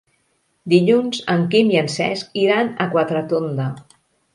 [0.73, 3.73] Dilluns en Quim i en Cesc iran a Quatretonda.